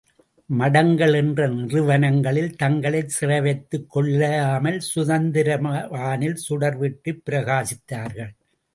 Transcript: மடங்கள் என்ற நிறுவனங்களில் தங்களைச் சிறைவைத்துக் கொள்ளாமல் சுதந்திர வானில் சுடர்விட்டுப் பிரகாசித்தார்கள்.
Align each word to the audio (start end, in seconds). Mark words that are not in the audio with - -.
மடங்கள் 0.49 1.15
என்ற 1.15 1.47
நிறுவனங்களில் 1.47 2.55
தங்களைச் 2.55 3.13
சிறைவைத்துக் 3.19 3.87
கொள்ளாமல் 3.87 4.79
சுதந்திர 4.91 5.57
வானில் 5.89 6.39
சுடர்விட்டுப் 6.49 7.23
பிரகாசித்தார்கள். 7.29 8.33